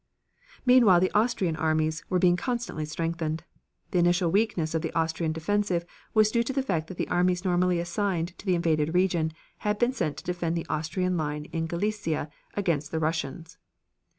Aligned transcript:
Meanwhile, 0.65 0.99
the 0.99 1.11
Austrian 1.13 1.55
armies 1.55 2.03
were 2.09 2.17
being 2.17 2.35
constantly 2.35 2.85
strengthened. 2.85 3.43
The 3.91 3.99
initial 3.99 4.31
weakness 4.31 4.73
of 4.73 4.81
the 4.81 4.91
Austrian 4.93 5.31
defensive 5.31 5.85
was 6.15 6.31
due 6.31 6.41
to 6.41 6.51
the 6.53 6.63
fact 6.63 6.87
that 6.87 6.97
the 6.97 7.07
armies 7.07 7.45
normally 7.45 7.77
assigned 7.79 8.35
to 8.39 8.47
the 8.47 8.55
invaded 8.55 8.95
region 8.95 9.31
had 9.59 9.77
been 9.77 9.93
sent 9.93 10.17
to 10.17 10.23
defend 10.23 10.57
the 10.57 10.65
Austrian 10.69 11.17
line 11.17 11.45
in 11.53 11.67
Galicia 11.67 12.31
against 12.57 12.89
the 12.89 12.97
Russians. 12.99 13.59